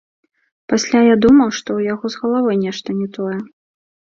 [0.71, 3.37] Пасля я думаў, што ў яго з галавой нешта не тое.